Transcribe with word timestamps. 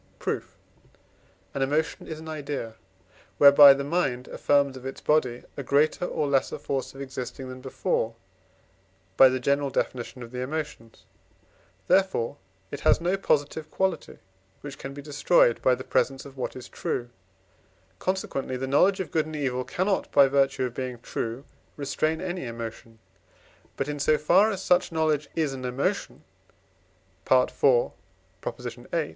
Proof. 0.17 0.57
An 1.53 1.61
emotion 1.61 2.07
is 2.07 2.19
an 2.19 2.27
idea, 2.27 2.73
whereby 3.37 3.75
the 3.75 3.83
mind 3.83 4.27
affirms 4.29 4.75
of 4.75 4.83
its 4.83 4.99
body 4.99 5.43
a 5.55 5.61
greater 5.61 6.05
or 6.05 6.27
less 6.27 6.49
force 6.49 6.95
of 6.95 7.01
existing 7.01 7.49
than 7.49 7.61
before 7.61 8.15
(by 9.15 9.29
the 9.29 9.39
general 9.39 9.69
Definition 9.69 10.23
of 10.23 10.31
the 10.31 10.39
Emotions); 10.41 11.05
therefore 11.85 12.37
it 12.71 12.79
has 12.79 12.99
no 12.99 13.15
positive 13.15 13.69
quality, 13.69 14.17
which 14.61 14.79
can 14.79 14.95
be 14.95 15.03
destroyed 15.03 15.61
by 15.61 15.75
the 15.75 15.83
presence 15.83 16.25
of 16.25 16.35
what 16.35 16.55
is 16.55 16.67
true; 16.67 17.09
consequently 17.99 18.57
the 18.57 18.65
knowledge 18.65 18.99
of 18.99 19.11
good 19.11 19.27
and 19.27 19.35
evil 19.35 19.63
cannot, 19.63 20.11
by 20.11 20.27
virtue 20.27 20.63
of 20.63 20.73
being 20.73 20.97
true, 20.97 21.45
restrain 21.77 22.19
any 22.19 22.47
emotion. 22.47 22.97
But, 23.77 23.87
in 23.87 23.99
so 23.99 24.17
far 24.17 24.49
as 24.49 24.63
such 24.63 24.91
knowledge 24.91 25.29
is 25.35 25.53
an 25.53 25.63
emotion 25.63 26.23
(IV. 27.31 27.51
viii.) 28.09 28.71